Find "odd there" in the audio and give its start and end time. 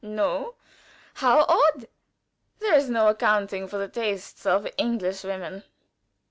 1.47-2.73